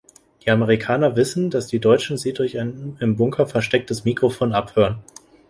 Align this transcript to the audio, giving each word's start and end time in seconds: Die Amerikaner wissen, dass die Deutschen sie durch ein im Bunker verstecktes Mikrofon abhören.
Die 0.43 0.49
Amerikaner 0.49 1.15
wissen, 1.15 1.51
dass 1.51 1.67
die 1.67 1.79
Deutschen 1.79 2.17
sie 2.17 2.33
durch 2.33 2.57
ein 2.59 2.97
im 2.99 3.17
Bunker 3.17 3.45
verstecktes 3.45 4.03
Mikrofon 4.03 4.51
abhören. 4.51 5.03